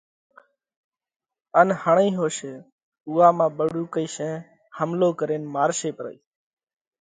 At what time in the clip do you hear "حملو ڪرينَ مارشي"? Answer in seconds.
4.77-5.91